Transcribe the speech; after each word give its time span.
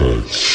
effects. 0.00 0.53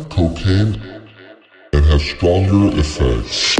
Cocaine 0.00 0.74
and 1.72 1.84
has 1.86 2.02
stronger 2.02 2.76
effects. 2.78 3.53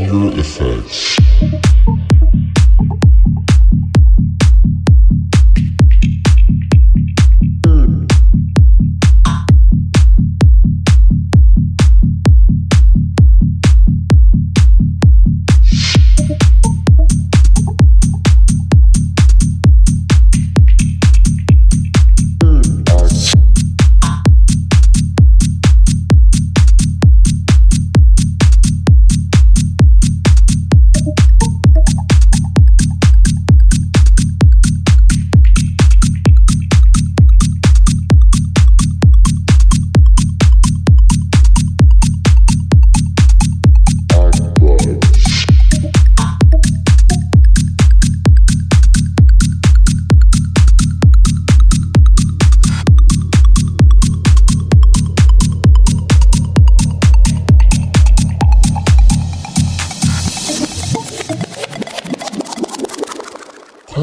Has 0.00 0.08
stronger 0.08 0.38
effects. 0.38 2.07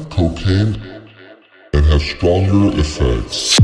Cocaine 0.00 0.80
and 1.74 1.84
have 1.84 2.00
stronger 2.00 2.78
effects. 2.80 3.58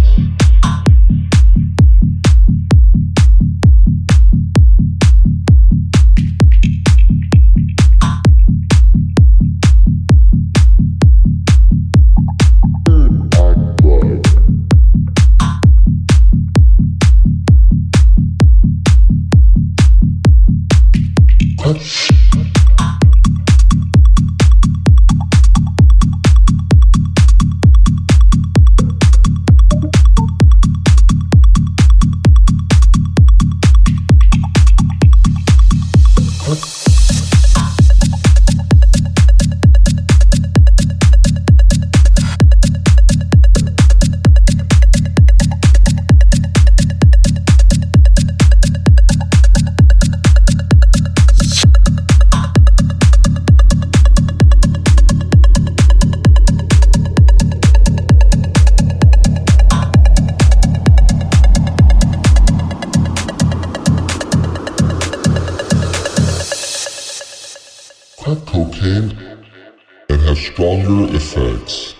and 68.88 70.20
have 70.22 70.38
stronger 70.38 71.14
effects. 71.14 71.97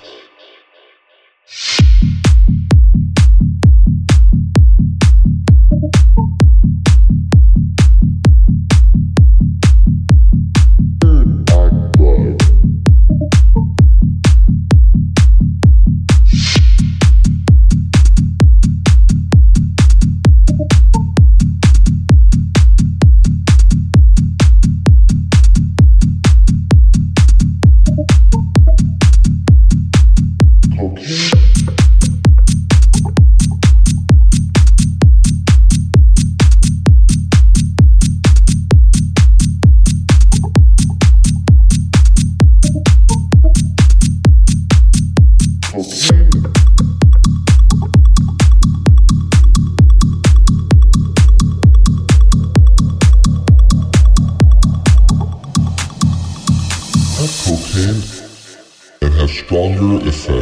Stronger 59.59 60.07
effects. 60.07 60.38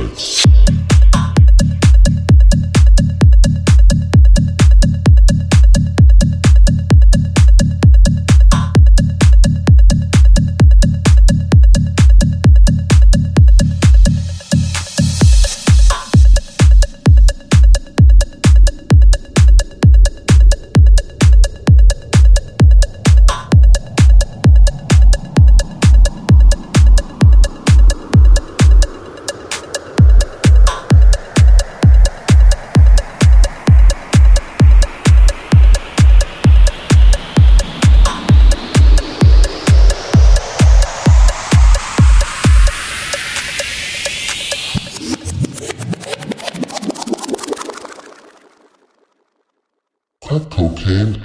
Crack 50.26 50.50
cocaine 50.50 51.22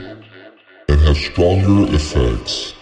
and 0.87 1.01
has 1.01 1.17
stronger 1.17 1.91
effects. 1.95 2.80